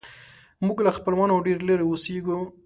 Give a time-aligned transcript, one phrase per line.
[0.65, 2.39] موږ له خپلوانو ډېر لیرې اوسیږو